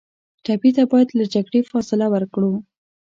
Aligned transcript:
ټپي 0.45 0.69
ته 0.77 0.83
باید 0.91 1.09
له 1.19 1.25
جګړې 1.33 1.59
فاصله 1.71 2.05
ورکړو. 2.13 2.51